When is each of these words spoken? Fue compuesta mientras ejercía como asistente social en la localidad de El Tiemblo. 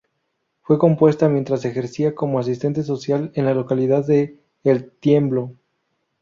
Fue 0.63 0.79
compuesta 0.79 1.29
mientras 1.29 1.63
ejercía 1.63 2.15
como 2.15 2.39
asistente 2.39 2.81
social 2.81 3.29
en 3.35 3.45
la 3.45 3.53
localidad 3.53 4.03
de 4.03 4.39
El 4.63 4.89
Tiemblo. 4.89 5.53